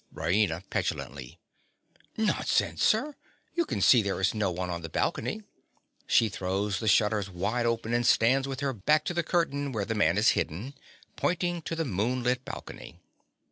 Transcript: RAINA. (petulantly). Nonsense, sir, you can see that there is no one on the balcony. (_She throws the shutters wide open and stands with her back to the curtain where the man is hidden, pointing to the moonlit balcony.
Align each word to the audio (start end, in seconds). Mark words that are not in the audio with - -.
RAINA. 0.11 0.63
(petulantly). 0.71 1.37
Nonsense, 2.17 2.83
sir, 2.83 3.13
you 3.53 3.65
can 3.65 3.81
see 3.81 4.01
that 4.01 4.07
there 4.09 4.19
is 4.19 4.33
no 4.33 4.49
one 4.49 4.71
on 4.71 4.81
the 4.81 4.89
balcony. 4.89 5.43
(_She 6.09 6.31
throws 6.31 6.79
the 6.79 6.87
shutters 6.87 7.29
wide 7.29 7.67
open 7.67 7.93
and 7.93 8.03
stands 8.03 8.47
with 8.47 8.61
her 8.61 8.73
back 8.73 9.05
to 9.05 9.13
the 9.13 9.21
curtain 9.21 9.71
where 9.71 9.85
the 9.85 9.93
man 9.93 10.17
is 10.17 10.29
hidden, 10.29 10.73
pointing 11.17 11.61
to 11.61 11.75
the 11.75 11.85
moonlit 11.85 12.43
balcony. 12.45 12.97